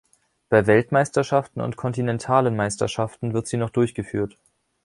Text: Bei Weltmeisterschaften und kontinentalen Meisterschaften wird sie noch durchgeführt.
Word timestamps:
Bei 0.49 0.65
Weltmeisterschaften 0.65 1.61
und 1.61 1.77
kontinentalen 1.77 2.55
Meisterschaften 2.55 3.33
wird 3.35 3.45
sie 3.45 3.57
noch 3.57 3.69
durchgeführt. 3.69 4.35